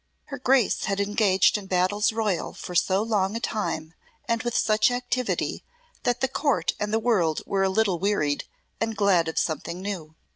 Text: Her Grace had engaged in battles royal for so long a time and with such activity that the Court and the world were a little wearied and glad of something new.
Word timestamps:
Her 0.33 0.39
Grace 0.39 0.85
had 0.85 0.99
engaged 0.99 1.59
in 1.59 1.67
battles 1.67 2.11
royal 2.11 2.53
for 2.55 2.73
so 2.73 3.03
long 3.03 3.35
a 3.35 3.39
time 3.39 3.93
and 4.27 4.41
with 4.41 4.55
such 4.57 4.89
activity 4.89 5.63
that 6.01 6.21
the 6.21 6.27
Court 6.27 6.73
and 6.79 6.91
the 6.91 6.97
world 6.97 7.41
were 7.45 7.61
a 7.61 7.69
little 7.69 7.99
wearied 7.99 8.45
and 8.79 8.97
glad 8.97 9.27
of 9.27 9.37
something 9.37 9.79
new. 9.79 10.15